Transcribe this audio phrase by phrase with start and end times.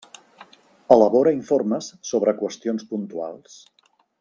[0.95, 3.63] Elabora informes sobre qüestions puntuals.